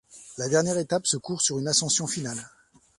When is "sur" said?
1.43-1.59